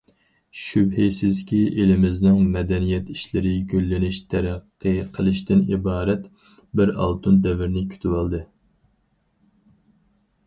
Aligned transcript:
شۈبھىسىزكى، 0.59 1.57
ئېلىمىزنىڭ 1.81 2.37
مەدەنىيەت 2.55 3.11
ئىشلىرى 3.15 3.51
گۈللىنىش، 3.73 4.17
تەرەققىي 4.31 4.97
قىلىشتىن 5.17 5.61
ئىبارەت 5.77 6.23
بىر 6.81 6.93
ئالتۇن 7.01 7.37
دەۋرنى 7.45 7.83
كۈتۈۋالدى. 7.93 8.41